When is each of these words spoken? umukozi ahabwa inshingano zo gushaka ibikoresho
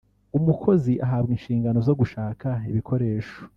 umukozi 0.37 0.93
ahabwa 1.05 1.31
inshingano 1.37 1.79
zo 1.87 1.93
gushaka 1.99 2.47
ibikoresho 2.71 3.35